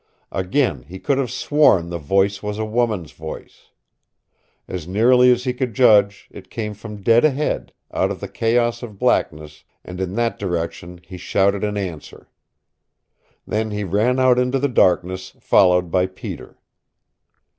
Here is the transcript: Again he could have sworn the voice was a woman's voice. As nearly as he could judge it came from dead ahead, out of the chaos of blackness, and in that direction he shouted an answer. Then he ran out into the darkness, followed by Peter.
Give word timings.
Again 0.31 0.81
he 0.87 0.97
could 0.97 1.19
have 1.19 1.29
sworn 1.29 1.89
the 1.91 1.99
voice 1.99 2.41
was 2.41 2.57
a 2.57 2.65
woman's 2.65 3.11
voice. 3.11 3.69
As 4.67 4.87
nearly 4.87 5.31
as 5.31 5.43
he 5.43 5.53
could 5.53 5.75
judge 5.75 6.27
it 6.31 6.49
came 6.49 6.73
from 6.73 7.03
dead 7.03 7.23
ahead, 7.23 7.71
out 7.93 8.09
of 8.09 8.19
the 8.19 8.27
chaos 8.27 8.81
of 8.81 8.97
blackness, 8.97 9.63
and 9.85 10.01
in 10.01 10.15
that 10.15 10.39
direction 10.39 10.99
he 11.05 11.17
shouted 11.17 11.63
an 11.63 11.77
answer. 11.77 12.29
Then 13.45 13.69
he 13.69 13.83
ran 13.83 14.17
out 14.19 14.39
into 14.39 14.57
the 14.57 14.67
darkness, 14.67 15.35
followed 15.39 15.91
by 15.91 16.07
Peter. 16.07 16.57